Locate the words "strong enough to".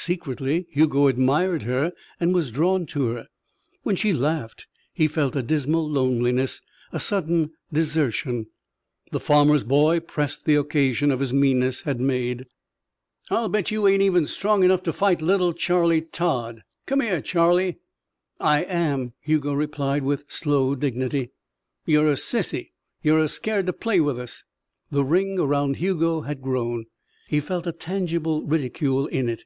14.26-14.92